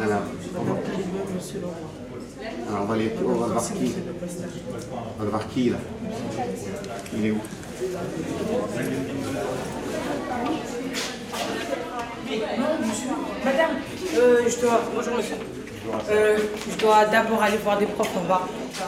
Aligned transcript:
Alors, 0.00 0.20
on 0.56 0.62
va, 0.62 0.72
alors, 2.68 2.82
on 2.82 2.84
va, 2.86 2.96
les, 2.96 3.12
on 3.24 3.34
va 3.34 3.46
voir 3.46 3.64
qui. 3.64 3.94
On 5.18 5.24
va 5.24 5.30
voir 5.30 5.48
qui 5.48 5.70
là. 5.70 5.76
Il 7.16 7.26
est 7.26 7.30
où? 7.32 7.40
Madame, 13.44 13.70
euh, 14.16 14.42
je 14.48 14.60
dois. 14.60 14.80
Bonjour 14.94 15.16
monsieur. 15.16 15.36
Euh, 16.10 16.38
je 16.70 16.76
dois 16.78 17.06
d'abord 17.06 17.42
aller 17.42 17.56
voir 17.56 17.78
des 17.78 17.86
profs 17.86 18.16
en 18.16 18.28
bas. 18.28 18.42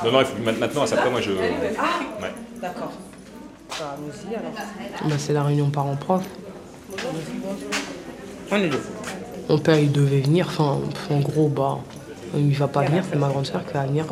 Non, 0.05 0.13
non, 0.13 0.21
il 0.21 0.27
faut, 0.27 0.61
maintenant, 0.61 0.83
à 0.83 0.87
ça 0.87 0.97
après, 0.97 1.11
moi 1.11 1.21
je. 1.21 1.33
Ah 1.79 2.23
Ouais. 2.23 2.33
D'accord. 2.61 2.93
Bah, 3.71 3.97
alors. 3.97 4.53
Bah, 5.09 5.15
c'est 5.19 5.33
la 5.33 5.43
réunion 5.43 5.71
parents-prof. 5.71 6.23
On 8.53 8.57
est 8.57 8.69
deux. 8.69 8.83
Mon 9.51 9.59
père, 9.59 9.81
il 9.81 9.91
devait 9.91 10.21
venir. 10.21 10.47
Enfin, 10.49 10.79
en 11.11 11.19
gros, 11.19 11.49
bah, 11.49 11.81
il 12.37 12.55
va 12.57 12.69
pas 12.69 12.85
venir. 12.85 13.03
C'est 13.11 13.19
ma 13.19 13.29
grande 13.29 13.47
soeur 13.47 13.67
qui 13.67 13.73
va 13.75 13.85
venir. 13.85 14.07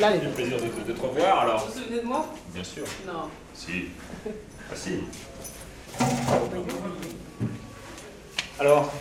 Là, 0.00 0.18
deux. 0.18 0.28
plaisir 0.30 0.56
de, 0.56 0.92
te 0.92 1.00
revoir 1.00 1.42
alors. 1.42 1.64
Vous 1.64 1.72
vous 1.72 1.80
souvenez 1.80 2.00
de 2.00 2.06
moi? 2.06 2.26
Bien 2.52 2.64
sûr. 2.64 2.82
Non. 3.06 3.28
Si. 3.54 3.84
Ah 4.26 4.74
si. 4.74 4.90
Alors 8.58 8.92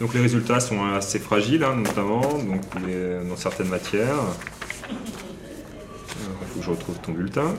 Donc 0.00 0.14
les 0.14 0.20
résultats 0.20 0.58
sont 0.58 0.84
assez 0.92 1.20
fragiles, 1.20 1.62
hein, 1.62 1.76
notamment 1.76 2.20
donc 2.20 2.62
les- 2.84 3.28
dans 3.28 3.36
certaines 3.36 3.68
matières. 3.68 4.16
Il 4.90 6.46
faut 6.48 6.58
que 6.58 6.64
je 6.64 6.70
retrouve 6.70 6.96
ton 6.98 7.12
bulletin. 7.12 7.54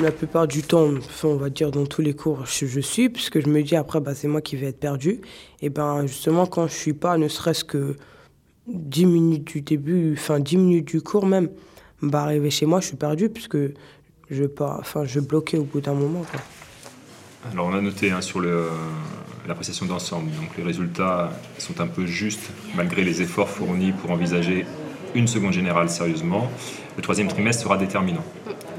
La 0.00 0.12
plupart 0.12 0.46
du 0.46 0.62
temps, 0.62 0.90
on 1.24 1.34
va 1.34 1.50
dire 1.50 1.72
dans 1.72 1.84
tous 1.84 2.02
les 2.02 2.14
cours, 2.14 2.46
je, 2.46 2.66
je 2.66 2.78
suis, 2.78 3.08
puisque 3.08 3.40
je 3.40 3.48
me 3.48 3.62
dis 3.62 3.74
après, 3.74 4.00
bah, 4.00 4.14
c'est 4.14 4.28
moi 4.28 4.40
qui 4.40 4.54
vais 4.54 4.68
être 4.68 4.78
perdu. 4.78 5.20
Et 5.60 5.70
ben 5.70 6.06
justement, 6.06 6.46
quand 6.46 6.68
je 6.68 6.74
suis 6.74 6.92
pas, 6.92 7.18
ne 7.18 7.26
serait-ce 7.26 7.64
que 7.64 7.96
10 8.68 9.06
minutes 9.06 9.44
du 9.44 9.60
début, 9.60 10.14
enfin 10.16 10.38
10 10.38 10.56
minutes 10.56 10.86
du 10.86 11.00
cours 11.00 11.26
même, 11.26 11.48
bah, 12.00 12.22
arriver 12.22 12.50
chez 12.50 12.64
moi, 12.64 12.80
je 12.80 12.86
suis 12.86 12.96
perdu, 12.96 13.28
puisque 13.28 13.58
je 14.30 14.44
pas, 14.44 14.82
je 15.04 15.18
bloquais 15.18 15.58
au 15.58 15.64
bout 15.64 15.80
d'un 15.80 15.94
moment. 15.94 16.24
Alors 17.52 17.66
on 17.66 17.74
a 17.74 17.80
noté 17.80 18.12
hein, 18.12 18.20
sur 18.20 18.40
l'appréciation 19.46 19.86
d'ensemble, 19.86 20.30
donc 20.32 20.56
les 20.56 20.64
résultats 20.64 21.32
sont 21.58 21.80
un 21.80 21.86
peu 21.88 22.06
justes 22.06 22.50
malgré 22.76 23.02
les 23.02 23.22
efforts 23.22 23.48
fournis 23.48 23.92
pour 23.92 24.10
envisager 24.10 24.64
une 25.14 25.26
seconde 25.26 25.52
générale 25.52 25.88
sérieusement. 25.88 26.50
Le 26.96 27.02
troisième 27.02 27.28
trimestre 27.28 27.62
sera 27.62 27.76
déterminant. 27.76 28.24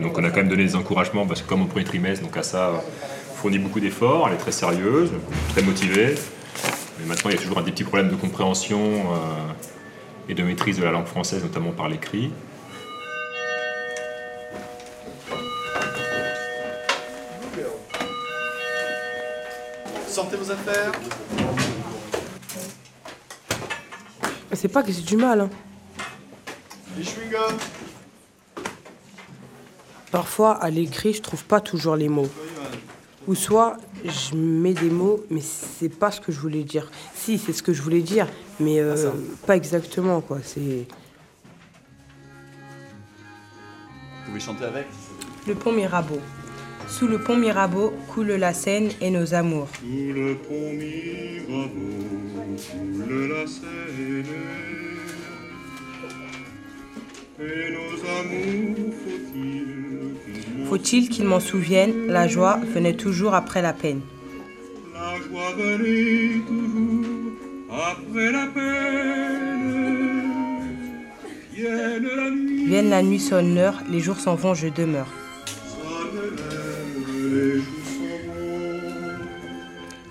Donc 0.02 0.17
on 0.17 0.23
a 0.23 0.30
quand 0.30 0.38
même 0.38 0.50
donné 0.50 0.64
des 0.64 0.75
encouragements 0.75 1.25
parce 1.28 1.42
que 1.42 1.47
comme 1.47 1.61
au 1.61 1.66
premier 1.66 1.86
trimestre, 1.86 2.23
donc 2.23 2.38
à 2.38 2.44
ça 2.44 2.83
fournit 3.36 3.59
beaucoup 3.59 3.80
d'efforts, 3.80 4.28
elle 4.28 4.36
est 4.36 4.38
très 4.38 4.52
sérieuse, 4.52 5.11
très 5.50 5.61
motivée. 5.61 6.16
Mais 7.00 7.05
maintenant 7.05 7.30
il 7.30 7.36
y 7.36 7.39
a 7.39 7.42
toujours 7.42 7.61
des 7.61 7.72
petits 7.72 7.83
problèmes 7.83 8.09
de 8.09 8.16
compréhension 8.16 8.80
euh, 8.80 9.52
et 10.30 10.33
de 10.33 10.44
maîtrise 10.44 10.77
de 10.80 10.83
la 10.83 10.92
langue 10.92 11.05
française, 11.05 11.44
notamment 11.44 11.72
par 11.72 11.89
l'écrit. 11.89 12.31
Sortez 20.08 20.38
vos 20.38 20.52
affaires. 20.52 20.92
C'est 24.53 24.67
pas 24.67 24.83
que 24.83 24.92
c'est 24.92 25.05
du 25.05 25.16
mal. 25.16 25.42
hein. 25.42 25.50
Les 26.97 27.03
chewing-gums. 27.03 27.89
Parfois, 30.12 30.54
à 30.54 30.70
l'écrit, 30.70 31.14
je 31.14 31.22
trouve 31.22 31.44
pas 31.46 31.62
toujours 31.62 31.96
les 31.96 32.10
mots. 32.10 32.30
Ou 33.28 33.36
soit, 33.36 33.78
je 34.04 34.36
mets 34.36 34.74
des 34.74 34.90
mots, 34.90 35.24
mais 35.30 35.42
c'est 35.42 35.90
pas 35.90 36.10
ce 36.10 36.20
que 36.20 36.32
je 36.32 36.40
voulais 36.40 36.64
dire. 36.64 36.90
Si, 37.14 37.38
c'est 37.38 37.54
ce 37.54 37.62
que 37.62 37.74
je 37.74 37.82
voulais 37.82 38.02
dire, 38.02 38.28
mais 38.60 38.80
euh, 38.80 39.12
pas 39.46 39.56
exactement, 39.56 40.22
quoi. 40.22 40.40
C'est... 40.44 40.88
Vous 44.26 44.26
pouvez 44.26 44.39
chanter 44.39 44.66
avec 44.66 44.88
Le 45.48 45.54
pont 45.54 45.72
Mirabeau. 45.72 46.20
Sous 46.88 47.08
le 47.08 47.20
pont 47.20 47.38
Mirabeau 47.38 47.94
coule 48.08 48.32
la 48.32 48.54
Seine 48.54 48.89
et 49.00 49.12
nos 49.12 49.36
amours. 49.36 49.67
Sous 49.80 49.86
le 49.86 50.36
pont 50.36 50.72
Mirabeau 50.72 51.78
coule 53.06 53.30
la 53.30 53.45
Seine 53.45 54.26
Et 57.39 57.72
nos 57.72 57.94
amours, 58.20 58.94
faut-il 59.06 59.79
Faut-il 60.70 61.10
qu'ils 61.10 61.26
m'en 61.26 61.40
souviennent, 61.40 62.06
la 62.06 62.28
joie 62.28 62.58
venait 62.58 62.94
toujours 62.94 63.34
après 63.34 63.64
la 63.64 63.74
peine. 63.74 64.02
La 64.94 65.18
joie 65.18 65.52
venait 65.58 66.44
toujours 66.46 67.34
après 67.74 68.32
la 68.32 68.46
peine 68.54 69.80
Vienne 71.52 72.04
la 72.04 72.30
nuit, 72.30 72.66
Vienne 72.68 72.90
la 72.92 73.02
nuit, 73.02 73.20
sonne 73.20 73.56
l'heure, 73.56 73.82
les 73.90 74.00
jours 74.00 74.20
s'en 74.20 74.36
vont, 74.36 74.54
je 74.54 74.68
demeure. 74.68 75.08
sonne 75.66 76.36
l'heure, 76.38 76.78
les 77.32 77.56
jours 77.56 77.66
s'en 77.84 78.30
vont 78.30 79.10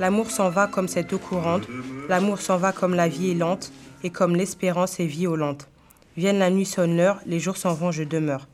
L'amour 0.01 0.31
s'en 0.33 0.51
va 0.51 0.67
comme 0.67 0.89
cette 0.89 1.13
eau 1.13 1.19
courante, 1.19 1.69
l'amour 2.09 2.41
s'en 2.41 2.57
va 2.57 2.73
comme 2.73 2.95
la 2.95 3.07
vie 3.07 3.31
est 3.31 3.35
lente, 3.35 3.71
et 4.03 4.11
comme 4.11 4.35
l'espérance 4.35 4.99
est 4.99 5.07
violente. 5.07 5.69
Vienne 6.17 6.41
la 6.41 6.51
nuit, 6.51 6.67
sonne 6.67 6.97
l'heure, 6.97 7.21
les 7.27 7.39
jours 7.39 7.57
s'en 7.57 7.75
vont, 7.75 7.93
je 7.93 8.03
demeure. 8.03 8.49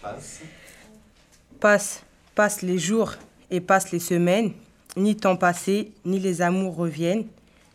Passe. 0.00 0.42
Passe, 1.62 2.02
passent 2.34 2.62
les 2.62 2.76
jours 2.78 3.12
et 3.52 3.60
passent 3.60 3.92
les 3.92 4.00
semaines, 4.00 4.50
ni 4.96 5.14
temps 5.16 5.36
passé, 5.36 5.92
ni 6.04 6.18
les 6.18 6.42
amours 6.42 6.74
reviennent. 6.74 7.24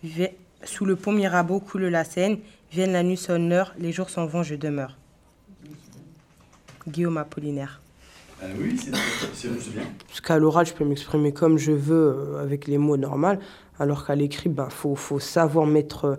Vi- 0.04 0.28
Sous 0.64 0.84
le 0.86 0.98
pont 0.98 1.14
Mirabeau 1.14 1.62
coule 1.62 1.86
la 1.86 2.04
Seine, 2.04 2.40
vienne 2.72 2.92
la 2.92 3.02
nuit, 3.02 3.16
sonne 3.16 3.48
l'heure, 3.48 3.74
les 3.80 3.94
jours 3.94 4.10
s'en 4.10 4.26
vont, 4.26 4.44
je 4.44 4.56
demeure. 4.56 4.98
Guillaume 6.88 7.18
Apollinaire. 7.18 7.80
Ah 8.42 8.48
oui, 8.60 8.78
c'est 8.78 8.92
bien. 8.92 9.84
Parce 10.08 10.20
qu'à 10.20 10.38
l'oral, 10.38 10.66
je 10.66 10.74
peux 10.74 10.84
m'exprimer 10.84 11.32
comme 11.32 11.58
je 11.58 11.72
veux 11.72 11.96
euh, 12.36 12.42
avec 12.44 12.68
les 12.68 12.78
mots 12.78 12.98
normaux, 12.98 13.38
alors 13.80 14.06
qu'à 14.06 14.16
l'écrit, 14.16 14.50
ben, 14.50 14.70
faut, 14.70 14.96
faut 14.96 15.20
savoir 15.20 15.66
mettre, 15.66 16.06
euh, 16.06 16.16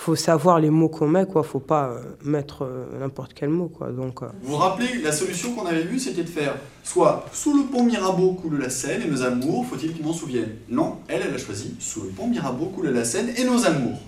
faut 0.00 0.16
savoir 0.16 0.60
les 0.60 0.70
mots 0.70 0.88
qu'on 0.88 1.08
met, 1.08 1.26
quoi. 1.26 1.42
Faut 1.42 1.60
pas 1.60 1.90
euh, 1.90 2.00
mettre 2.24 2.64
euh, 2.64 2.98
n'importe 2.98 3.34
quel 3.34 3.50
mot, 3.50 3.68
quoi. 3.68 3.90
Donc, 3.90 4.22
euh, 4.22 4.28
Vous 4.42 4.52
vous 4.52 4.56
rappelez, 4.56 5.02
la 5.02 5.12
solution 5.12 5.54
qu'on 5.54 5.66
avait 5.66 5.82
vue, 5.82 5.98
c'était 5.98 6.22
de 6.22 6.28
faire 6.28 6.56
soit 6.82 7.26
sous 7.34 7.54
le 7.54 7.64
pont 7.64 7.84
Mirabeau 7.84 8.32
coule 8.32 8.58
la 8.58 8.70
Seine 8.70 9.02
et 9.02 9.10
nos 9.10 9.22
amours, 9.22 9.66
faut-il 9.66 9.92
qu'ils 9.92 10.04
m'en 10.04 10.14
souviennent? 10.14 10.56
Non, 10.70 11.00
elle, 11.06 11.20
elle 11.28 11.34
a 11.34 11.38
choisi 11.38 11.76
sous 11.80 12.02
le 12.02 12.08
pont 12.08 12.26
Mirabeau 12.26 12.66
coule 12.66 12.88
la 12.88 13.04
Seine 13.04 13.28
et 13.36 13.44
nos 13.44 13.66
amours. 13.66 14.00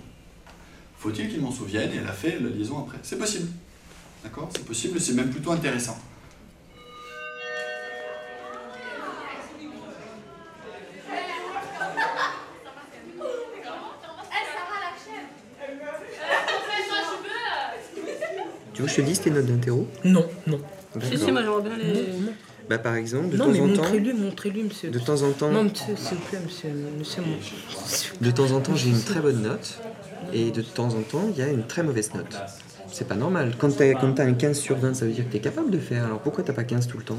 Faut-il 0.97 1.29
qu'ils 1.29 1.41
m'en 1.41 1.51
souviennent? 1.51 1.91
Et 1.91 1.97
elle 1.97 2.07
a 2.07 2.13
fait 2.13 2.39
la 2.39 2.49
liaison 2.49 2.79
après. 2.79 2.97
C'est 3.03 3.19
possible. 3.19 3.49
D'accord? 4.23 4.49
C'est 4.55 4.65
possible, 4.65 4.99
c'est 4.99 5.13
même 5.13 5.29
plutôt 5.29 5.51
intéressant. 5.51 5.97
Tu 18.73 18.81
veux 18.81 18.87
que 18.87 18.91
je 18.93 18.97
te 18.97 19.01
dise 19.05 19.21
tes 19.21 19.29
notes 19.29 19.45
d'interro 19.45 19.87
non, 20.03 20.25
non. 20.47 20.59
D'accord. 20.95 21.09
j'aimerais 21.25 21.43
bien 21.63 21.77
les. 21.77 22.05
Bah, 22.69 22.77
par 22.77 22.95
exemple, 22.95 23.29
de 23.29 23.37
Non, 23.37 23.45
temps 23.45 23.51
mais 23.51 23.59
en 23.59 23.67
temps, 23.73 23.81
montrez-lui, 23.83 24.13
montrez-lui, 24.13 24.63
monsieur. 24.63 24.89
de 24.89 24.99
temps 24.99 25.21
en 25.21 25.31
temps, 25.31 25.51
Non, 25.51 25.63
monsieur, 25.65 25.95
s'il 25.97 26.17
vous 26.17 26.23
plaît, 26.23 26.39
monsieur, 26.45 26.69
monsieur, 26.97 27.21
mon- 27.21 28.25
de 28.25 28.31
temps 28.31 28.51
en 28.51 28.61
temps, 28.61 28.75
j'ai 28.75 28.89
une 28.89 29.01
très 29.01 29.19
bonne 29.19 29.41
note, 29.41 29.79
et 30.31 30.49
de 30.51 30.61
temps 30.61 30.87
en 30.87 31.01
temps, 31.01 31.27
il 31.31 31.37
y 31.37 31.41
a 31.41 31.49
une 31.49 31.63
très 31.67 31.83
mauvaise 31.83 32.13
note. 32.13 32.35
C'est 32.91 33.07
pas 33.07 33.15
normal. 33.15 33.53
Quand 33.57 33.75
t'as 33.75 33.93
quand 33.95 34.13
t'as 34.13 34.23
un 34.25 34.33
15 34.33 34.57
sur 34.59 34.77
20, 34.77 34.93
ça 34.93 35.05
veut 35.05 35.11
dire 35.11 35.25
que 35.27 35.31
t'es 35.33 35.39
capable 35.39 35.71
de 35.71 35.79
faire. 35.79 36.05
Alors 36.05 36.19
pourquoi 36.19 36.43
t'as 36.43 36.53
pas 36.53 36.63
15 36.63 36.87
tout 36.87 36.97
le 36.97 37.03
temps? 37.03 37.17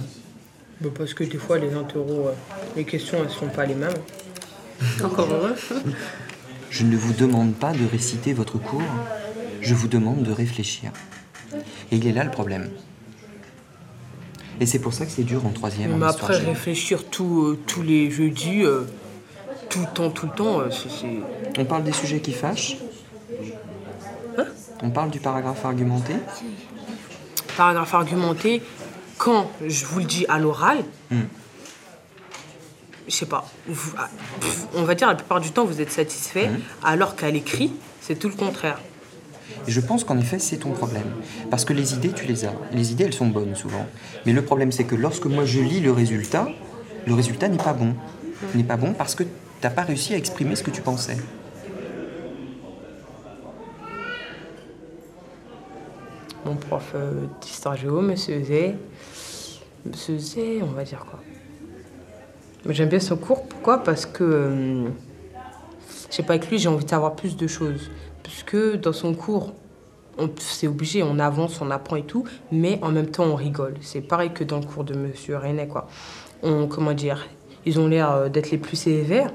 Bah, 0.81 0.89
parce 0.97 1.13
que 1.15 1.25
des 1.25 1.37
fois, 1.39 1.59
les 1.59 1.75
interros, 1.75 2.29
euh, 2.29 2.33
les 2.77 2.85
questions, 2.85 3.19
elles 3.23 3.31
sont 3.31 3.49
pas 3.49 3.67
les 3.67 3.75
mêmes. 3.75 3.93
Encore 5.05 5.31
heureux. 5.33 5.55
Je 6.71 6.85
ne 6.85 6.97
vous 6.97 7.13
demande 7.13 7.55
pas 7.55 7.73
de 7.73 7.85
réciter 7.91 8.33
votre 8.33 8.59
cours, 8.59 8.83
je 9.61 9.75
vous 9.75 9.89
demande 9.89 10.23
de 10.23 10.33
réfléchir. 10.33 10.91
Et 11.95 11.99
il 11.99 12.07
est 12.09 12.13
là 12.13 12.25
le 12.25 12.31
problème. 12.33 12.71
Et 14.61 14.67
c'est 14.67 14.81
pour 14.81 14.93
ça 14.93 15.07
que 15.07 15.13
c'est 15.13 15.23
dur 15.23 15.47
en 15.47 15.51
troisième. 15.51 15.95
en 15.95 15.97
Mais 15.99 16.07
histoire 16.11 16.31
après, 16.33 16.41
géo. 16.43 16.49
réfléchir 16.51 17.05
tout, 17.09 17.43
euh, 17.45 17.59
tous 17.69 17.83
les 17.83 18.11
jeudis, 18.11 18.65
euh, 18.65 18.83
tout 19.69 19.79
le 19.81 19.87
temps, 19.87 20.11
tout 20.11 20.27
le 20.27 20.33
temps, 20.33 20.59
euh, 20.61 20.71
c'est-. 20.73 21.61
On 21.61 21.65
parle 21.65 21.85
des 21.85 21.93
sujets 21.93 22.19
qui 22.21 22.33
fâchent 22.33 22.77
On 24.83 24.91
parle 24.91 25.11
du 25.11 25.21
paragraphe 25.21 25.65
argumenté 25.65 26.15
Paragraphe 27.57 27.95
argumenté, 27.95 28.61
quand 29.17 29.49
je 29.65 29.87
vous 29.87 30.01
le 30.01 30.05
dis 30.05 30.27
à 30.29 30.41
l'oral, 30.41 30.79
Hmm. 31.13 31.21
je 33.07 33.15
sais 33.15 33.27
pas, 33.27 33.49
vous- 33.69 33.95
ah, 33.97 34.09
on 34.75 34.83
va 34.83 34.97
dire 34.97 35.07
la 35.07 35.15
plupart 35.15 35.41
du 35.41 35.53
temps 35.53 35.65
vous 35.65 35.81
êtes 35.81 35.93
satisfait, 35.93 36.49
Hmm. 36.49 36.59
alors 36.83 37.15
qu'à 37.15 37.31
l'écrit, 37.31 37.71
c'est 38.01 38.17
tout 38.19 38.29
le 38.29 38.35
contraire. 38.35 38.81
Et 39.67 39.71
je 39.71 39.81
pense 39.81 40.05
qu'en 40.05 40.19
effet, 40.19 40.39
c'est 40.39 40.59
ton 40.59 40.71
problème. 40.71 41.07
Parce 41.51 41.65
que 41.65 41.73
les 41.73 41.95
idées, 41.95 42.13
tu 42.13 42.27
les 42.27 42.45
as. 42.45 42.55
Les 42.73 42.93
idées, 42.93 43.05
elles 43.05 43.15
sont 43.15 43.27
bonnes 43.27 43.55
souvent. 43.55 43.87
Mais 44.27 44.33
le 44.33 44.43
problème, 44.43 44.73
c'est 44.73 44.85
que 44.85 44.95
lorsque 44.95 45.27
moi 45.27 45.45
je 45.45 45.61
lis 45.61 45.81
le 45.81 45.93
résultat, 45.93 46.49
le 47.07 47.15
résultat 47.15 47.49
n'est 47.49 47.57
pas 47.57 47.73
bon. 47.73 47.95
N'est 48.55 48.65
pas 48.65 48.77
bon 48.77 48.93
parce 48.93 49.15
que 49.15 49.23
tu 49.23 49.31
n'as 49.63 49.71
pas 49.71 49.83
réussi 49.83 50.15
à 50.15 50.17
exprimer 50.17 50.57
ce 50.57 50.63
que 50.63 50.71
tu 50.71 50.83
pensais. 50.83 51.17
Mon 56.45 56.57
prof 56.57 56.93
euh, 56.95 57.25
d'histoire 57.41 57.77
monsieur 58.03 58.45
Zé, 58.45 58.75
monsieur 59.87 60.19
Zé, 60.19 60.61
on 60.63 60.73
va 60.73 60.85
dire 60.85 61.07
quoi? 61.09 61.21
J'aime 62.69 62.89
bien 62.89 63.01
son 63.01 63.17
cours, 63.17 63.47
pourquoi? 63.47 63.83
Parce 63.83 64.07
que, 64.07 64.25
euh, 64.25 64.89
je 66.11 66.15
sais 66.17 66.23
pas, 66.23 66.35
avec 66.35 66.51
lui, 66.51 66.59
j'ai 66.59 66.69
envie 66.69 66.85
de 66.85 66.91
savoir 66.91 67.15
plus 67.15 67.37
de 67.37 67.47
choses. 67.47 67.91
Puisque 68.25 68.77
dans 68.81 68.93
son 68.93 69.15
cours, 69.15 69.53
c'est 70.39 70.67
obligé, 70.67 71.03
on 71.03 71.19
avance, 71.19 71.61
on 71.61 71.71
apprend 71.71 71.97
et 71.97 72.03
tout, 72.05 72.25
mais 72.51 72.79
en 72.83 72.91
même 72.91 73.11
temps, 73.11 73.25
on 73.25 73.35
rigole. 73.35 73.75
C'est 73.81 74.01
pareil 74.01 74.33
que 74.33 74.43
dans 74.43 74.59
le 74.59 74.67
cours 74.67 74.85
de 74.85 74.95
monsieur 74.95 75.37
René, 75.37 75.69
quoi. 75.69 75.87
On, 76.43 76.67
comment 76.67 76.93
dire, 76.93 77.27
ils 77.65 77.79
ont 77.79 77.87
l'air 77.87 78.11
euh, 78.11 78.29
d'être 78.29 78.51
les 78.51 78.59
plus 78.59 78.77
sévères, 78.77 79.33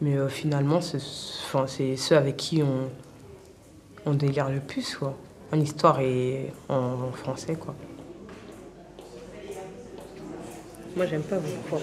mais 0.00 0.16
euh, 0.16 0.28
finalement, 0.28 0.80
c'est 0.80 1.96
ceux 1.96 2.16
avec 2.16 2.36
qui 2.36 2.62
on, 2.62 2.90
on 4.10 4.14
le 4.50 4.60
plus, 4.60 4.96
quoi. 4.96 5.16
En 5.52 5.60
histoire 5.60 6.00
et 6.00 6.52
en, 6.68 6.74
en 6.76 7.12
français, 7.12 7.54
quoi. 7.54 7.74
Moi, 10.96 11.06
j'aime 11.06 11.22
pas 11.22 11.36
cours. 11.70 11.80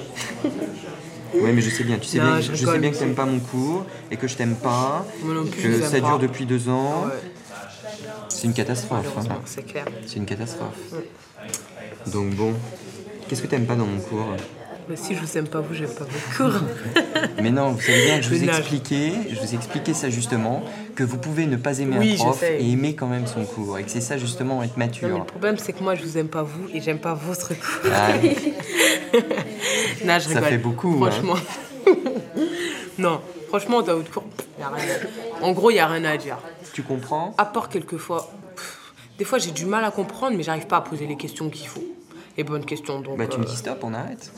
Oui, 1.33 1.51
mais 1.53 1.61
je 1.61 1.69
sais 1.69 1.83
bien, 1.83 1.97
tu 1.97 2.07
sais 2.07 2.17
Non, 2.17 2.25
bien, 2.37 2.41
je 2.41 2.53
je 2.55 2.65
sais 2.65 2.79
bien 2.79 2.91
que 2.91 2.97
t'aimes 2.97 3.15
pas 3.15 3.25
mon 3.25 3.39
cours 3.39 3.85
et 4.11 4.17
que 4.17 4.27
je 4.27 4.35
t'aime 4.35 4.55
pas, 4.55 5.05
plus, 5.21 5.61
que 5.63 5.81
ça 5.81 5.99
dure 5.99 6.09
pas. 6.11 6.17
depuis 6.17 6.45
deux 6.45 6.69
ans. 6.69 7.05
Ouais, 7.05 7.13
C'est 8.29 8.45
une 8.47 8.53
catastrophe. 8.53 9.05
hein. 9.17 9.23
c'est 9.45 9.63
clair. 9.65 9.85
C'est 10.05 10.17
une 10.17 10.25
catastrophe. 10.25 10.75
Donc 12.07 12.29
bon, 12.35 12.53
qu'est-ce 13.27 13.41
que 13.41 13.47
t'aimes 13.47 13.65
pas 13.65 13.75
dans 13.75 13.85
mon 13.85 13.99
cours? 13.99 14.25
Mais 14.87 14.95
si 14.95 15.13
je 15.13 15.19
vous 15.19 15.37
aime 15.37 15.47
pas, 15.47 15.61
vous, 15.61 15.75
j'aime 15.75 15.89
pas 15.91 16.03
vos 16.05 16.35
cours. 16.49 16.61
Mais 17.43 17.51
non, 17.51 17.73
vous 17.73 17.79
savez 17.81 18.05
bien 18.05 18.17
que 18.17 18.23
je 18.23 18.29
vous 18.29 18.43
expliqué, 18.43 19.11
je 19.29 19.39
vous 19.39 19.53
ai 19.53 19.55
expliqué 19.55 19.93
ça 19.93 20.09
justement, 20.09 20.63
que 20.95 21.03
vous 21.03 21.17
pouvez 21.17 21.45
ne 21.45 21.57
pas 21.57 21.77
aimer 21.77 21.97
Oui, 21.99 22.13
un 22.13 22.15
prof 22.15 22.41
et 22.41 22.67
aimer 22.71 22.95
quand 22.95 23.05
même 23.05 23.27
son 23.27 23.45
cours, 23.45 23.77
et 23.77 23.83
que 23.83 23.91
c'est 23.91 24.01
ça 24.01 24.17
justement 24.17 24.63
être 24.63 24.69
Non, 24.71 24.73
mais 24.77 24.85
mature. 24.87 25.09
le 25.19 25.23
problème, 25.25 25.57
c'est 25.59 25.73
que 25.73 25.83
moi, 25.83 25.93
je 25.93 26.01
vous 26.03 26.17
aime 26.17 26.27
pas 26.27 26.41
vous 26.41 26.67
et 26.73 26.81
j'aime 26.81 26.97
pas 26.97 27.13
votre 27.13 27.49
cours. 27.49 27.91
Ah, 27.93 28.13
non, 30.05 30.13
je 30.15 30.19
ça 30.19 30.27
rigole. 30.29 30.43
fait 30.43 30.57
beaucoup. 30.57 31.03
hein. 31.03 31.11
Franchement. 31.11 31.35
non, 32.97 33.21
franchement, 33.47 33.81
dans 33.81 33.95
votre 33.95 34.11
cours, 34.11 34.23
y 34.59 34.63
a 34.63 34.69
rien 34.69 34.85
à- 35.41 35.43
en 35.45 35.51
gros, 35.53 35.69
il 35.71 35.75
n'y 35.75 35.79
a 35.79 35.87
rien 35.87 36.03
à 36.05 36.17
dire. 36.17 36.37
Tu 36.73 36.83
comprends? 36.83 37.33
À 37.37 37.45
part 37.45 37.69
quelquefois. 37.69 38.29
pff, 38.55 38.93
Des 39.17 39.25
fois, 39.25 39.37
j'ai 39.39 39.51
du 39.51 39.65
mal 39.65 39.83
à 39.83 39.91
comprendre, 39.91 40.35
mais 40.37 40.43
j'arrive 40.43 40.67
pas 40.67 40.77
à 40.77 40.81
poser 40.81 41.07
les 41.07 41.17
questions 41.17 41.49
qu'il 41.49 41.67
faut. 41.67 41.83
Les 42.37 42.43
bonnes 42.43 42.65
questions, 42.65 43.01
donc. 43.01 43.17
Bah 43.17 43.27
tu 43.27 43.37
me 43.37 43.43
euh, 43.43 43.47
dis 43.47 43.55
stop, 43.57 43.79
on 43.83 43.93
arrête. 43.93 44.31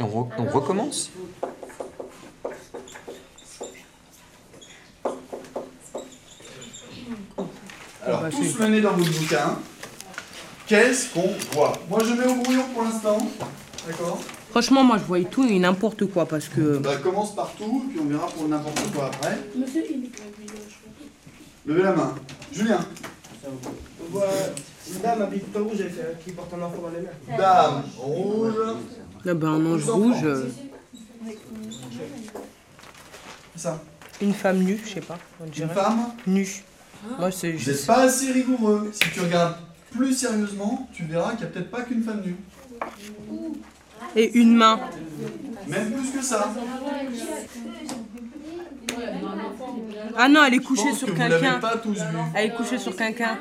On, 0.00 0.04
re- 0.06 0.28
on 0.38 0.44
recommence? 0.44 1.10
Alors, 8.06 8.20
bah, 8.22 8.28
tous 8.30 8.58
nez 8.66 8.80
dans 8.80 8.92
votre 8.92 9.10
bouquin. 9.18 9.58
Qu'est-ce 10.66 11.12
qu'on 11.12 11.30
voit? 11.52 11.72
Moi, 11.88 12.00
je 12.04 12.12
mets 12.14 12.26
au 12.26 12.36
brouillon 12.36 12.64
pour 12.74 12.82
l'instant. 12.82 13.18
D'accord 13.86 14.20
Franchement, 14.50 14.84
moi, 14.84 14.98
je 14.98 15.04
voyais 15.04 15.24
tout 15.26 15.44
et 15.44 15.58
n'importe 15.58 16.06
quoi 16.06 16.26
parce 16.26 16.48
que. 16.48 16.78
Bah, 16.78 16.96
commence 17.02 17.34
par 17.34 17.52
tout, 17.54 17.84
puis 17.90 18.00
on 18.00 18.06
verra 18.06 18.26
pour 18.28 18.48
n'importe 18.48 18.80
quoi 18.94 19.06
après. 19.06 19.38
Monsieur, 19.56 19.84
il. 19.90 20.10
Levez 21.66 21.82
la 21.82 21.92
main. 21.92 22.14
Julien. 22.52 22.78
On 23.46 24.10
voit 24.12 24.26
une 24.92 25.00
dame 25.00 25.22
habillée 25.22 25.42
tout 25.42 25.58
en 25.60 25.64
rouge 25.64 25.78
qui 26.24 26.32
porte 26.32 26.52
un 26.54 26.62
enfant 26.62 26.82
dans 26.82 26.90
les 26.90 27.00
mains. 27.00 27.36
Dame 27.38 27.82
rouge. 27.98 28.54
Là, 29.24 29.34
ben, 29.34 29.48
un 29.48 29.66
ange 29.66 29.88
rouge, 29.88 30.16
euh, 30.24 30.46
Ça. 33.56 33.80
une 34.20 34.34
femme 34.34 34.58
nue, 34.58 34.78
je 34.84 34.90
sais 34.94 35.00
pas, 35.00 35.18
on 35.40 35.46
Une 35.46 35.50
dirait. 35.50 35.74
femme. 35.74 36.12
Nue. 36.26 36.62
Moi, 37.18 37.30
c'est 37.30 37.52
Vous 37.52 37.58
juste. 37.58 37.68
n'êtes 37.70 37.86
pas 37.86 38.02
assez 38.02 38.32
rigoureux. 38.32 38.90
Si 38.92 39.10
tu 39.10 39.20
regardes 39.20 39.56
plus 39.90 40.14
sérieusement, 40.14 40.88
tu 40.92 41.04
verras 41.04 41.30
qu'il 41.30 41.40
n'y 41.40 41.44
a 41.44 41.46
peut-être 41.48 41.70
pas 41.70 41.82
qu'une 41.82 42.02
femme 42.02 42.22
nue. 42.24 42.36
Et 44.16 44.32
une 44.38 44.54
main. 44.54 44.80
Même 45.68 45.92
plus 45.92 46.10
que 46.10 46.22
ça. 46.24 46.52
Ah 50.16 50.28
non, 50.28 50.44
elle 50.46 50.54
est 50.54 50.58
couchée 50.58 50.92
sur 50.92 51.08
que 51.08 51.12
vous 51.12 51.18
l'avez 51.18 51.40
quelqu'un. 51.40 51.58
pas 51.58 51.76
tous 51.76 51.94
vu. 51.94 52.18
Elle 52.34 52.46
est 52.50 52.54
couchée 52.54 52.78
sur 52.78 52.94
quelqu'un. 52.94 53.38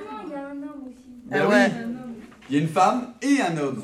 Ben 1.28 1.42
Ah 1.44 1.48
ouais. 1.50 1.66
oui. 1.70 1.86
Il 2.50 2.56
y 2.56 2.60
a 2.60 2.62
une 2.62 2.70
femme 2.70 3.08
et 3.22 3.38
un 3.42 3.58
homme. 3.58 3.82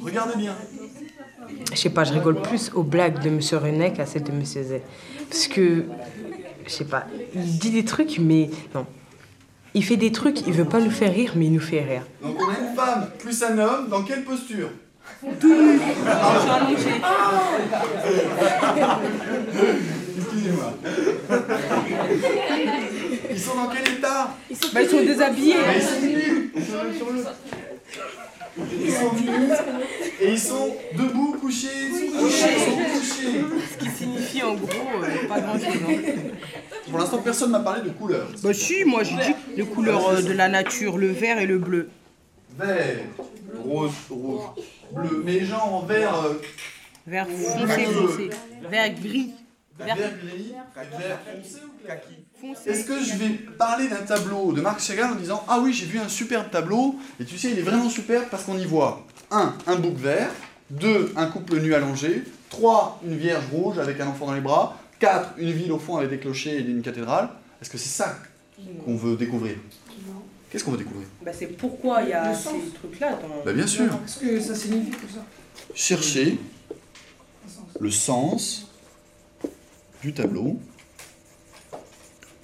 Regardez 0.00 0.36
bien. 0.36 0.54
Je 1.72 1.76
sais 1.78 1.90
pas, 1.90 2.04
je 2.04 2.12
rigole 2.12 2.40
plus 2.42 2.70
aux 2.74 2.82
blagues 2.82 3.22
de 3.22 3.30
Monsieur 3.30 3.58
René 3.58 3.92
qu'à 3.92 4.06
celles 4.06 4.22
de 4.24 4.32
Monsieur 4.32 4.62
Z. 4.62 4.72
Parce 5.28 5.46
que, 5.46 5.84
je 6.66 6.70
sais 6.70 6.84
pas, 6.84 7.06
il 7.34 7.58
dit 7.58 7.70
des 7.70 7.84
trucs, 7.84 8.18
mais 8.18 8.50
non. 8.74 8.86
Il 9.74 9.84
fait 9.84 9.96
des 9.96 10.12
trucs, 10.12 10.46
il 10.46 10.52
veut 10.52 10.64
pas 10.64 10.80
nous 10.80 10.90
faire 10.90 11.12
rire, 11.12 11.32
mais 11.36 11.46
il 11.46 11.52
nous 11.52 11.60
fait 11.60 11.82
rire. 11.82 12.02
Donc 12.22 12.36
on 12.40 12.48
a 12.48 12.58
une 12.68 12.74
femme 12.76 13.08
plus 13.18 13.42
un 13.42 13.58
homme. 13.58 13.88
Dans 13.88 14.02
quelle 14.02 14.24
posture? 14.24 14.70
Excusez-moi. 20.16 20.74
Ils 23.30 23.40
sont 23.40 23.54
dans 23.56 23.68
quel 23.68 23.88
état 23.94 24.36
Bah, 24.72 24.82
ils 24.82 24.88
sont 24.88 25.02
déshabillés. 25.02 25.56
Ils 25.76 25.82
sont 25.82 26.00
nus. 26.06 26.52
Ils 26.56 26.64
sont 28.92 29.12
nus 29.14 29.30
et 30.20 30.30
ils 30.32 30.38
sont 30.38 30.76
debout, 30.96 31.36
couchés, 31.40 31.90
couchés, 32.18 32.54
ils 32.56 32.60
sont 32.60 32.76
couchés. 32.76 33.44
Ce 33.72 33.76
qui 33.84 33.90
signifie 33.90 34.42
en 34.42 34.54
gros 34.54 34.68
euh, 35.02 35.26
pas 35.28 35.40
grand 35.40 35.58
chose. 35.58 35.66
Pour 36.88 36.98
l'instant, 36.98 37.18
personne 37.18 37.50
m'a 37.50 37.60
parlé 37.60 37.82
de 37.82 37.90
couleur. 37.90 38.28
Bah, 38.42 38.54
si, 38.54 38.84
moi, 38.84 39.02
j'ai 39.02 39.16
dit 39.16 39.34
les 39.56 39.64
couleurs 39.64 40.08
euh, 40.08 40.22
de 40.22 40.32
la 40.32 40.48
nature, 40.48 40.96
le 40.98 41.08
vert 41.08 41.38
et 41.38 41.46
le 41.46 41.58
bleu. 41.58 41.88
Vert, 42.56 42.98
rose, 43.62 43.92
rouge, 44.10 44.42
bleu. 44.92 45.22
Mais 45.24 45.44
gens 45.44 45.62
en 45.62 45.82
vert, 45.82 46.14
euh, 46.24 46.34
Vert 47.06 47.26
foncé, 47.26 47.84
foncé. 47.84 48.30
Vert 48.70 48.94
gris. 48.94 49.32
vert 49.78 49.96
gris, 49.96 50.54
vert 50.98 51.18
foncé 51.20 51.60
ou 51.64 51.86
kaki. 51.86 52.14
Est-ce 52.66 52.84
que 52.84 53.02
je 53.02 53.14
vais 53.16 53.30
parler 53.58 53.88
d'un 53.88 54.02
tableau 54.02 54.52
de 54.52 54.60
Marc 54.60 54.80
Chagall 54.80 55.12
en 55.12 55.16
disant 55.16 55.44
Ah 55.48 55.60
oui, 55.60 55.72
j'ai 55.72 55.86
vu 55.86 55.98
un 55.98 56.08
superbe 56.08 56.50
tableau, 56.50 56.96
et 57.20 57.24
tu 57.24 57.38
sais, 57.38 57.50
il 57.50 57.58
est 57.58 57.62
vraiment 57.62 57.88
superbe 57.88 58.24
parce 58.30 58.44
qu'on 58.44 58.58
y 58.58 58.64
voit 58.64 59.06
1. 59.30 59.54
Un 59.66 59.76
bouc 59.76 59.96
vert, 59.96 60.30
2. 60.70 61.12
Un 61.16 61.26
couple 61.26 61.60
nu 61.60 61.74
allongé, 61.74 62.22
3. 62.50 63.00
Une 63.06 63.16
vierge 63.16 63.44
rouge 63.52 63.78
avec 63.78 64.00
un 64.00 64.08
enfant 64.08 64.26
dans 64.26 64.34
les 64.34 64.40
bras, 64.40 64.78
4. 65.00 65.34
Une 65.38 65.52
ville 65.52 65.72
au 65.72 65.78
fond 65.78 65.96
avec 65.96 66.10
des 66.10 66.18
clochers 66.18 66.56
et 66.56 66.60
une 66.60 66.82
cathédrale. 66.82 67.28
Est-ce 67.60 67.70
que 67.70 67.78
c'est 67.78 67.88
ça 67.88 68.16
qu'on 68.84 68.96
veut 68.96 69.16
découvrir? 69.16 69.56
Qu'est-ce 70.54 70.62
qu'on 70.62 70.70
veut 70.70 70.78
découvrir? 70.78 71.08
Bah, 71.20 71.32
c'est 71.36 71.48
pourquoi 71.48 72.02
il 72.02 72.10
y 72.10 72.12
a 72.12 72.32
ces 72.32 72.70
trucs-là 72.74 73.18
dans. 73.20 73.44
Bah 73.44 73.52
bien 73.52 73.66
sûr, 73.66 73.86
Qu'est-ce 74.06 74.20
que 74.20 74.38
ça 74.38 74.54
signifie 74.54 74.92
tout 74.92 75.12
ça 75.12 75.24
chercher 75.74 76.38
le 77.80 77.90
sens 77.90 78.68
du 80.00 80.14
tableau. 80.14 80.60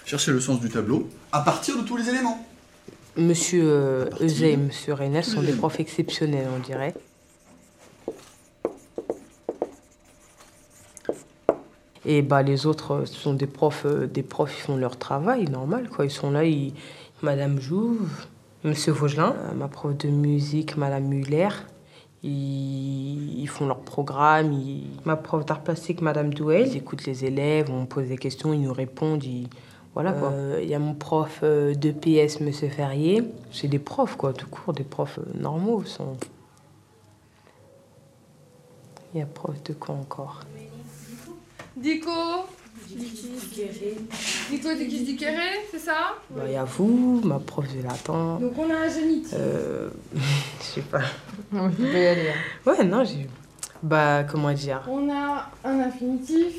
Chercher 0.05 0.33
le 0.33 0.41
sens 0.41 0.59
du 0.59 0.69
tableau 0.69 1.09
à 1.31 1.43
partir 1.43 1.81
de 1.81 1.87
tous 1.87 1.97
les 1.97 2.09
éléments. 2.09 2.45
Monsieur 3.17 3.63
euh, 3.65 4.11
et 4.21 4.57
Monsieur 4.57 4.95
René 4.95 5.23
sont 5.23 5.43
des 5.43 5.53
profs 5.53 5.79
exceptionnels, 5.79 6.49
on 6.53 6.59
dirait. 6.59 6.95
Et 12.05 12.23
bah 12.23 12.43
les 12.43 12.67
autres 12.67 13.03
euh, 13.03 13.07
sont 13.07 13.35
des 13.35 13.47
profs, 13.47 13.87
euh, 13.87 14.09
des 14.09 14.25
profs 14.25 14.57
ils 14.59 14.63
font 14.63 14.77
leur 14.77 14.97
travail 14.99 15.45
normal 15.45 15.89
quoi. 15.89 16.05
Ils 16.07 16.11
sont 16.11 16.33
là, 16.33 16.45
ils... 16.45 16.73
Madame 17.23 17.61
Jouve, 17.61 18.09
Monsieur 18.65 18.93
Vaugelin, 18.93 19.35
euh, 19.39 19.55
ma 19.55 19.69
prof 19.69 19.97
de 19.97 20.09
musique, 20.09 20.77
Madame 20.77 21.05
Muller. 21.05 21.49
Ils, 22.23 23.41
ils 23.41 23.49
font 23.49 23.67
leur 23.67 23.81
programme. 23.81 24.53
ils- 24.53 24.89
Ma 25.05 25.17
prof 25.17 25.45
d'art 25.45 25.63
plastique, 25.63 26.01
Madame 26.03 26.33
Douel, 26.33 26.69
ils 26.69 26.77
écoutent 26.77 27.05
les 27.07 27.25
élèves, 27.25 27.71
on 27.71 27.87
pose 27.87 28.09
des 28.09 28.19
questions, 28.19 28.53
ils 28.53 28.61
nous 28.63 28.73
répondent. 28.73 29.25
ils- 29.25 29.49
Voilà 29.95 30.13
quoi. 30.13 30.31
Euh, 30.31 30.61
Il 30.63 30.69
y 30.69 30.75
a 30.75 30.79
mon 30.79 30.95
prof 30.95 31.41
euh, 31.43 31.75
de 31.75 31.91
PS, 31.91 32.41
Monsieur 32.41 32.69
Ferrier. 32.69 33.25
C'est 33.53 33.69
des 33.69 33.79
profs 33.79 34.17
quoi, 34.17 34.33
tout 34.33 34.49
court, 34.49 34.73
des 34.73 34.85
profs 34.85 35.19
euh, 35.19 35.39
normaux. 35.39 35.85
Sont... 35.85 36.17
Il 39.15 39.19
y 39.19 39.23
a 39.23 39.27
prof 39.27 39.61
de 39.65 39.73
quoi 39.73 39.95
encore? 39.95 40.41
Dico 41.77 42.11
De 42.97 44.85
qui 44.85 45.05
dit 45.05 45.17
Kéré, 45.17 45.65
c'est 45.71 45.79
ça? 45.79 46.17
Bah, 46.31 46.43
Il 46.47 46.53
y 46.53 46.57
a 46.57 46.65
vous, 46.65 47.21
ma 47.25 47.39
prof 47.39 47.65
de 47.75 47.83
latin. 47.83 48.39
Donc 48.41 48.53
on 48.59 48.69
a 48.71 48.87
un 48.87 48.89
génitif. 48.89 49.33
Euh, 49.35 49.91
je 50.15 50.65
sais 50.65 50.81
pas. 50.83 51.03
On 51.53 51.71
peut 51.71 51.83
y 51.85 52.07
aller. 52.07 52.33
Ouais, 52.67 52.85
non, 52.85 53.05
j'ai. 53.05 53.29
Bah, 53.83 54.25
comment 54.25 54.53
dire? 54.53 54.83
On 54.89 55.09
a 55.11 55.51
un 55.65 55.81
infinitif. 55.81 56.55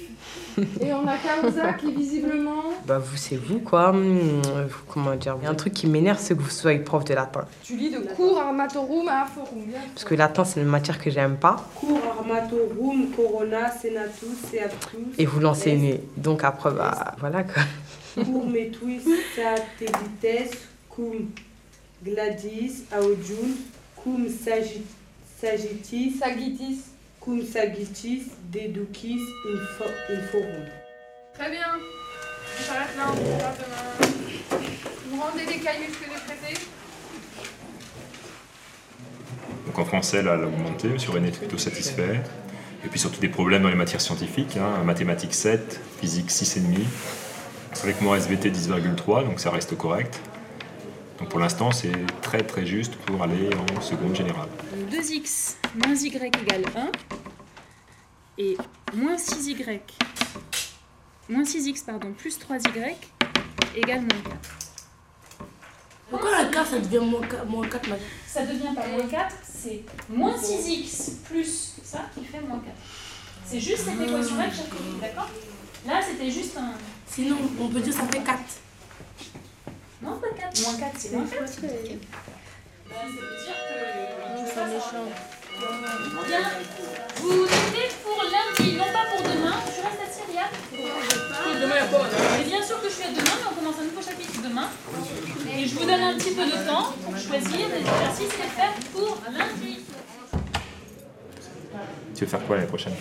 et 0.80 0.94
on 0.94 1.08
a 1.08 1.18
causa 1.42 1.74
qui 1.74 1.94
visiblement. 1.94 2.71
Bah, 2.86 2.98
vous, 2.98 3.16
c'est 3.18 3.36
vous, 3.38 3.60
quoi. 3.60 3.94
Euh, 3.96 4.68
Comment 4.88 5.16
dire 5.16 5.36
Il 5.40 5.44
y 5.44 5.48
a 5.48 5.52
un 5.52 5.56
truc 5.56 5.74
qui 5.74 5.88
m'énerve, 5.88 6.18
c'est 6.20 6.36
que 6.36 6.42
vous 6.42 6.50
soyez 6.50 6.80
prof 6.80 7.06
de 7.06 7.14
latin. 7.14 7.46
Tu 7.64 7.76
lis 7.78 7.92
de 7.92 8.00
cours 8.00 8.40
armatorum 8.40 9.08
à 9.08 9.26
forum. 9.26 9.66
Bien. 9.68 9.80
Parce 9.94 10.04
que 10.04 10.16
latin, 10.16 10.44
c'est 10.44 10.60
une 10.62 10.68
matière 10.68 11.00
que 11.00 11.10
j'aime 11.12 11.38
pas. 11.38 11.58
Cour 11.76 12.00
armatorum, 12.18 13.12
corona, 13.16 13.72
senatus, 13.72 14.38
seatus. 14.50 15.16
Et 15.18 15.26
vous 15.26 15.40
l'enseignez. 15.40 16.02
Donc 16.18 16.44
après, 16.44 16.72
bah, 16.72 17.16
voilà, 17.20 17.44
quoi. 17.44 17.64
Cour 18.24 18.46
metuis, 18.48 19.02
seatedites, 19.36 20.58
cum. 20.90 21.30
Gladys, 22.04 22.86
Aojun, 22.92 23.56
cum 23.96 24.26
sagit- 24.28 24.82
sagitis, 25.40 26.18
Sagitis. 26.18 26.80
cum 27.20 27.44
sagitis, 27.46 28.24
dedukis, 28.52 29.20
info- 29.48 29.94
inforum. 30.10 30.66
Très 31.36 31.52
bien. 31.52 31.78
S'arrête 32.72 32.96
là, 32.96 33.06
on 33.10 33.16
demain. 33.16 34.62
Vous 35.10 35.22
rendez 35.22 35.46
les 35.46 35.60
cahiers 35.60 35.88
que 35.88 35.94
j'ai 36.00 36.26
traités 36.26 36.62
Donc 39.66 39.78
en 39.78 39.84
français, 39.84 40.24
là, 40.24 40.36
elle 40.36 40.46
a 40.46 40.48
augmenté, 40.48 40.88
M. 40.88 40.98
René 41.10 41.28
est 41.28 41.38
plutôt 41.38 41.58
satisfait. 41.58 42.22
Et 42.86 42.88
puis 42.88 42.98
surtout 42.98 43.20
des 43.20 43.28
problèmes 43.28 43.64
dans 43.64 43.70
les 43.70 43.76
matières 43.76 44.00
scientifiques, 44.00 44.56
hein, 44.56 44.86
mathématiques 44.86 45.34
7, 45.34 45.82
physique 46.00 46.30
6,5. 46.30 46.62
Avec 47.84 48.00
moi 48.00 48.18
SVT 48.18 48.52
10,3, 48.52 49.26
donc 49.26 49.42
ça 49.42 49.52
reste 49.52 49.78
correct. 49.78 50.22
Donc 51.20 51.28
pour 51.28 51.40
l'instant, 51.40 51.72
c'est 51.72 51.92
très 52.22 52.42
très 52.42 52.66
juste 52.66 52.96
pour 52.96 53.22
aller 53.22 53.50
en 53.78 53.82
seconde 53.82 54.16
générale. 54.16 54.48
2x 54.90 55.56
moins 55.76 55.96
y 55.96 56.08
égale 56.08 56.64
1 56.78 56.92
et 58.38 58.58
moins 58.94 59.18
6y 59.18 59.62
moins 61.32 61.44
6x 61.44 61.86
pardon 61.86 62.12
plus 62.14 62.38
3y 62.38 62.96
égale 63.76 64.02
moins 64.02 64.22
4. 64.24 64.38
Pourquoi 66.10 66.32
la 66.32 66.46
carte 66.50 66.72
ça 66.72 66.80
devient 66.80 67.06
moins 67.06 67.22
4, 67.22 67.46
moins 67.46 67.68
4 67.68 67.88
maintenant 67.88 68.06
Ça 68.28 68.46
devient 68.46 68.76
pas 68.76 68.88
moins 68.88 69.08
4, 69.08 69.36
c'est 69.44 69.84
moins 70.10 70.36
6x 70.36 71.16
plus 71.24 71.76
ça 71.84 72.02
qui 72.14 72.26
fait 72.26 72.42
moins 72.42 72.60
4. 72.60 72.76
C'est 73.46 73.60
juste 73.60 73.86
cette 73.86 74.02
équation-là 74.02 74.48
que 74.48 74.56
j'ai 74.56 74.64
d'accord? 75.02 75.30
Là, 75.86 76.00
c'était 76.02 76.30
juste 76.30 76.56
un... 76.58 76.74
Sinon, 77.08 77.38
on 77.60 77.68
peut 77.68 77.80
dire 77.80 77.94
ça 77.94 78.04
fait 78.04 78.20
4. 78.20 78.40
Non, 80.02 80.18
pas 80.20 80.28
4. 80.38 80.62
Moins 80.64 80.78
4, 80.80 80.92
c'est 80.98 81.12
moins 81.12 81.26
4. 81.26 81.42
Bah, 81.42 81.48
ça 81.48 81.62
veut 81.62 81.84
dire 81.84 81.98
que... 84.36 84.54
ça 84.54 84.66
méchant. 84.66 85.08
Bien. 86.28 86.44
Vous 87.18 87.42
notez 87.42 87.90
pour 88.04 88.24
lundi, 88.24 88.78
non 88.78 88.86
pas 88.86 89.06
pour 89.12 89.22
demain. 89.24 89.31
Riyad 90.72 91.62
Demain, 91.62 91.76
il 91.76 91.82
y 91.82 91.84
a 91.84 91.88
quoi 91.88 92.06
Mais 92.38 92.44
bien 92.46 92.64
sûr 92.66 92.82
que 92.82 92.90
je 92.90 92.94
suis 92.94 93.04
à 93.04 93.10
demain, 93.10 93.24
mais 93.40 93.48
on 93.52 93.56
commence 93.56 93.76
un 93.82 93.86
nouveau 93.86 94.02
chapitre 94.02 94.42
demain. 94.44 94.70
Et 95.58 95.68
je 95.68 95.76
vous 95.76 95.86
donne 95.86 96.02
un 96.02 96.14
petit 96.18 96.32
peu 96.32 96.46
de 96.46 96.66
temps 96.68 96.94
pour 97.04 97.18
choisir 97.18 97.68
des 97.70 97.80
exercices 97.82 98.40
à 98.40 98.50
faire 98.56 98.74
pour 98.94 99.18
lundi. 99.32 99.80
Tu 102.16 102.26
veux 102.26 102.30
faire 102.30 102.46
quoi 102.46 102.56
l'année 102.56 102.68
prochaine? 102.68 102.94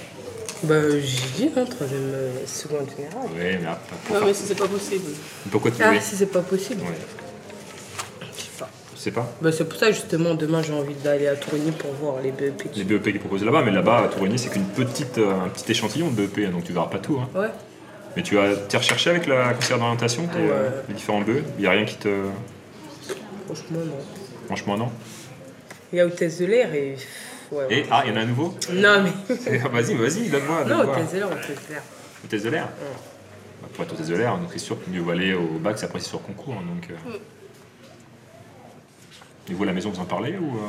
Bah, 0.65 0.75
j'ai 0.91 1.29
dit, 1.37 1.51
hein, 1.57 1.65
troisième 1.65 2.33
seconde 2.47 2.89
générale. 2.91 3.29
Oui, 3.35 3.57
mais 3.63 3.67
après, 3.67 4.27
mais 4.27 4.35
si 4.35 4.43
c'est 4.47 4.55
pas 4.55 4.69
possible. 4.69 5.11
Pourquoi 5.51 5.71
tu 5.71 5.83
Ah, 5.83 5.91
veux 5.93 6.01
si 6.01 6.17
c'est 6.17 6.27
pas 6.27 6.41
possible. 6.43 6.83
Ouais. 6.83 6.99
Je 8.37 8.43
sais 8.43 8.49
pas. 8.59 8.69
Je 8.90 8.90
sais 9.01 9.11
pas. 9.13 9.33
Bah, 9.41 9.51
c'est 9.53 9.69
pour 9.69 9.79
ça, 9.79 9.91
justement, 9.91 10.35
demain, 10.35 10.63
j'ai 10.63 10.73
envie 10.73 10.95
d'aller 10.95 11.27
à 11.27 11.35
Tourigny 11.37 11.71
pour 11.73 11.93
voir 11.93 12.17
les 12.23 12.33
BEP. 12.33 12.63
Les 12.77 12.85
BEP 12.85 13.13
qui 13.13 13.19
proposent 13.19 13.45
là-bas, 13.45 13.63
mais 13.65 13.71
là-bas, 13.71 14.05
à 14.05 14.09
Tourigny, 14.09 14.39
c'est 14.39 14.51
qu'une 14.51 14.65
petite, 14.67 15.19
euh, 15.19 15.33
un 15.45 15.49
petit 15.49 15.71
échantillon 15.71 16.11
de 16.11 16.15
BEP, 16.27 16.51
donc 16.53 16.65
tu 16.65 16.73
verras 16.73 16.87
pas 16.89 16.99
tout. 16.99 17.19
hein. 17.21 17.29
Ouais. 17.39 17.49
Mais 18.17 18.23
tu 18.23 18.39
as, 18.39 18.57
t'es 18.69 18.77
recherché 18.77 19.11
avec 19.11 19.27
la 19.27 19.55
conseillère 19.55 19.79
d'orientation, 19.79 20.23
Ouais. 20.25 20.29
euh, 20.39 20.71
les 20.89 20.95
différents 20.95 21.21
BE 21.21 21.43
Il 21.59 21.61
n'y 21.63 21.67
a 21.67 21.71
rien 21.71 21.85
qui 21.85 21.97
te. 21.97 22.09
Franchement, 23.47 23.79
non. 23.85 23.97
Franchement, 24.47 24.77
non. 24.77 24.89
Il 25.93 25.99
y 25.99 26.01
a 26.01 26.07
hôtesse 26.07 26.39
de 26.39 26.47
l'air 26.47 26.75
et. 26.75 26.97
Ouais, 27.53 27.67
Et, 27.71 27.85
ah, 27.91 28.03
il 28.05 28.11
y 28.11 28.13
en 28.13 28.17
a 28.17 28.21
un 28.21 28.27
nouveau? 28.27 28.55
Non, 28.73 29.03
mais. 29.03 29.35
Eh, 29.47 29.59
Vas-y, 29.59 29.95
vas-y, 29.95 30.29
donne-moi. 30.29 30.65
Non, 30.65 30.79
donne-moi. 30.79 30.97
hôtesse 30.97 31.13
de 31.13 31.17
l'air, 31.19 31.27
hôtesse 31.33 31.67
de 31.69 31.73
l'air. 31.73 31.83
Hôtesse 32.25 32.43
de 32.45 32.51
l'air? 32.51 32.69
Bah, 33.63 33.69
Pour 33.75 33.85
être 33.85 33.93
hôtesse 33.95 34.07
de 34.09 34.17
l'air, 34.17 34.37
donc 34.39 34.49
c'est 34.53 34.59
sûr 34.59 34.77
que 34.85 34.91
mieux 34.91 35.01
vaut 35.01 35.11
aller 35.11 35.35
au 35.35 35.59
bac, 35.59 35.79
c'est 35.79 35.87
après 35.87 35.99
c'est 36.01 36.09
sur 36.09 36.23
concours. 36.23 36.55
hein, 36.55 36.63
donc, 36.67 36.91
euh. 36.91 37.17
Et 37.17 37.21
vous, 39.49 39.63
à 39.63 39.67
la 39.67 39.73
maison, 39.73 39.91
vous 39.91 40.01
en 40.01 40.05
parlez 40.05 40.37
ou 40.37 40.57
euh, 40.57 40.61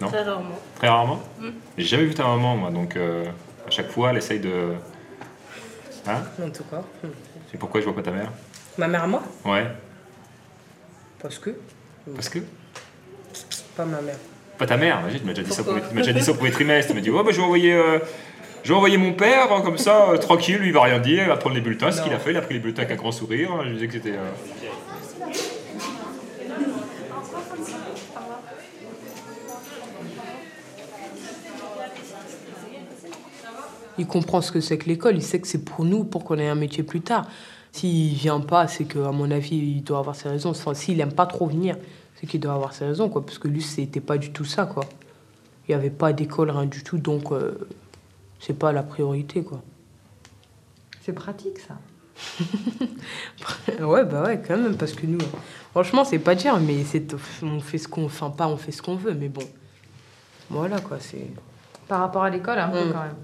Non 0.00 0.08
Très 0.08 0.22
rarement. 0.22 0.58
Très 0.76 0.88
rarement 0.88 1.20
Mm. 1.40 1.48
J'ai 1.78 1.84
jamais 1.86 2.04
vu 2.04 2.14
ta 2.14 2.24
maman, 2.24 2.56
moi, 2.56 2.70
donc 2.70 2.96
euh, 2.96 3.24
à 3.66 3.70
chaque 3.70 3.90
fois, 3.90 4.10
elle 4.10 4.16
essaye 4.18 4.40
de. 4.40 4.72
Hein 6.06 6.22
En 6.44 6.50
tout 6.50 6.64
cas. 6.64 6.82
C'est 7.50 7.58
pourquoi 7.58 7.80
je 7.80 7.86
vois 7.86 7.94
pas 7.94 8.02
ta 8.02 8.10
mère 8.10 8.30
Ma 8.78 8.88
mère 8.88 9.04
à 9.04 9.06
moi? 9.06 9.22
Ouais. 9.44 9.66
Parce 11.20 11.38
que. 11.38 11.50
Parce 12.14 12.28
que? 12.28 12.40
Pas 13.76 13.84
ma 13.84 14.00
mère. 14.00 14.16
Pas 14.58 14.66
ta 14.66 14.76
mère, 14.76 15.00
imagine, 15.00 15.20
tu 15.20 15.26
m'as 15.26 15.32
déjà 15.32 15.42
dit 15.48 15.52
ça 15.54 15.62
au 15.62 15.64
Pourquoi 15.64 15.80
premier- 15.82 15.90
tu 15.90 15.94
m'as 15.96 16.00
déjà 16.02 16.18
dit 16.18 16.24
ça 16.24 16.32
au 16.32 16.34
premier 16.34 16.50
trimestre. 16.50 16.90
Tu 16.90 16.94
m'as 16.96 17.00
dit, 17.02 17.10
ouais, 17.10 17.22
bah, 17.24 17.30
je 17.30 17.36
vais 17.38 17.42
envoyer. 17.42 17.72
euh, 17.72 17.98
je 18.64 18.68
vais 18.68 18.74
envoyer 18.76 18.96
mon 18.96 19.12
père, 19.14 19.52
hein, 19.52 19.60
comme 19.62 19.78
ça, 19.78 20.10
euh, 20.10 20.16
tranquille, 20.18 20.58
lui 20.58 20.68
il 20.68 20.72
va 20.72 20.82
rien 20.82 20.98
dire, 21.00 21.22
il 21.22 21.28
va 21.28 21.36
prendre 21.36 21.54
les 21.56 21.60
bulletins. 21.62 21.90
Ce 21.90 22.02
qu'il 22.02 22.12
a 22.12 22.18
fait, 22.18 22.30
il 22.30 22.36
a 22.36 22.42
pris 22.42 22.54
les 22.54 22.60
bulletins 22.60 22.82
avec 22.82 22.92
un 22.92 23.00
grand 23.00 23.10
sourire. 23.12 23.50
Je 23.64 23.70
disais 23.70 23.86
que 23.86 23.92
c'était. 23.94 24.10
euh, 24.12 24.30
Il 34.02 34.08
comprend 34.08 34.40
ce 34.40 34.50
que 34.50 34.60
c'est 34.60 34.78
que 34.78 34.86
l'école, 34.88 35.14
il 35.14 35.22
sait 35.22 35.40
que 35.40 35.46
c'est 35.46 35.64
pour 35.64 35.84
nous, 35.84 36.02
pour 36.02 36.24
qu'on 36.24 36.36
ait 36.36 36.48
un 36.48 36.56
métier 36.56 36.82
plus 36.82 37.02
tard. 37.02 37.28
S'il 37.70 38.14
vient 38.14 38.40
pas, 38.40 38.66
c'est 38.66 38.82
qu'à 38.84 39.12
mon 39.12 39.30
avis, 39.30 39.56
il 39.56 39.84
doit 39.84 40.00
avoir 40.00 40.16
ses 40.16 40.28
raisons. 40.28 40.50
Enfin, 40.50 40.74
s'il 40.74 41.00
aime 41.00 41.12
pas 41.12 41.26
trop 41.26 41.46
venir, 41.46 41.76
c'est 42.16 42.26
qu'il 42.26 42.40
doit 42.40 42.52
avoir 42.54 42.72
ses 42.74 42.84
raisons, 42.84 43.08
quoi. 43.08 43.24
Parce 43.24 43.38
que 43.38 43.46
lui, 43.46 43.62
c'était 43.62 44.00
pas 44.00 44.18
du 44.18 44.32
tout 44.32 44.44
ça, 44.44 44.66
quoi. 44.66 44.82
Il 45.68 45.70
n'y 45.70 45.76
avait 45.76 45.88
pas 45.90 46.12
d'école, 46.12 46.50
rien 46.50 46.66
du 46.66 46.82
tout, 46.82 46.98
donc 46.98 47.30
euh, 47.30 47.52
c'est 48.40 48.58
pas 48.58 48.72
la 48.72 48.82
priorité, 48.82 49.44
quoi. 49.44 49.62
C'est 51.02 51.12
pratique 51.12 51.60
ça. 51.60 51.78
ouais, 53.84 54.04
bah 54.04 54.24
ouais, 54.24 54.42
quand 54.44 54.56
même, 54.56 54.76
parce 54.76 54.94
que 54.94 55.06
nous, 55.06 55.18
franchement, 55.70 56.04
c'est 56.04 56.18
pas 56.18 56.34
dire, 56.34 56.58
mais 56.58 56.82
c'est, 56.82 57.14
on 57.44 57.60
fait 57.60 57.78
ce 57.78 57.86
qu'on, 57.86 58.06
enfin 58.06 58.30
pas, 58.30 58.48
on 58.48 58.56
fait 58.56 58.72
ce 58.72 58.82
qu'on 58.82 58.96
veut, 58.96 59.14
mais 59.14 59.28
bon, 59.28 59.44
voilà 60.50 60.80
quoi, 60.80 60.98
c'est. 60.98 61.28
Par 61.86 62.00
rapport 62.00 62.24
à 62.24 62.30
l'école, 62.30 62.58
un 62.58 62.68
peu 62.68 62.84
Mm. 62.88 62.92
quand 62.92 63.02
même. 63.02 63.16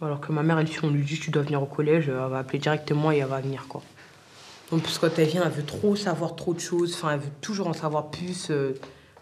Alors 0.00 0.20
que 0.20 0.30
ma 0.32 0.42
mère, 0.42 0.58
elle, 0.58 0.68
si 0.68 0.84
on 0.84 0.90
lui 0.90 1.04
dit 1.04 1.18
tu 1.18 1.30
dois 1.30 1.42
venir 1.42 1.62
au 1.62 1.66
collège, 1.66 2.08
elle 2.08 2.14
va 2.30 2.38
appeler 2.38 2.58
directement 2.58 3.10
et 3.10 3.18
elle 3.18 3.26
va 3.26 3.40
venir 3.40 3.66
quoi. 3.68 3.82
En 4.70 4.78
plus, 4.78 4.98
quand 4.98 5.08
elle 5.18 5.26
vient, 5.28 5.42
elle 5.44 5.50
veut 5.52 5.64
trop 5.64 5.96
savoir 5.96 6.36
trop 6.36 6.52
de 6.54 6.60
choses, 6.60 6.94
enfin, 6.94 7.12
elle 7.14 7.20
veut 7.20 7.30
toujours 7.40 7.68
en 7.68 7.72
savoir 7.72 8.10
plus, 8.10 8.48
euh, 8.50 8.78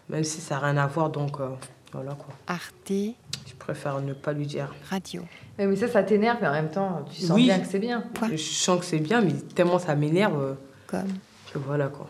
même 0.09 0.23
si 0.23 0.41
ça 0.41 0.55
n'a 0.55 0.67
rien 0.67 0.77
à 0.77 0.87
voir, 0.87 1.09
donc 1.09 1.39
euh, 1.39 1.47
voilà 1.93 2.11
quoi. 2.13 2.33
Arte 2.47 2.89
Je 2.91 3.55
préfère 3.57 4.01
ne 4.01 4.13
pas 4.13 4.33
lui 4.33 4.45
dire. 4.45 4.73
Radio. 4.89 5.23
Mais, 5.57 5.65
mais 5.65 5.75
ça, 5.77 5.87
ça 5.87 6.03
t'énerve, 6.03 6.37
mais 6.41 6.47
en 6.49 6.51
même 6.53 6.69
temps, 6.69 7.05
tu 7.11 7.21
sens 7.21 7.31
Oui. 7.35 7.45
bien 7.45 7.59
que 7.59 7.65
c'est 7.67 7.79
bien. 7.79 8.03
Je 8.29 8.35
sens 8.37 8.79
que 8.79 8.85
c'est 8.85 8.99
bien, 8.99 9.21
mais 9.21 9.31
tellement 9.55 9.79
ça 9.79 9.95
m'énerve. 9.95 10.39
euh, 10.41 10.53
Comme. 10.85 11.07
que 11.53 11.57
voilà 11.59 11.87
quoi. 11.87 12.07